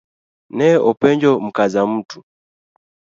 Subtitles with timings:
[0.57, 2.17] Ne openjo Mkazamtu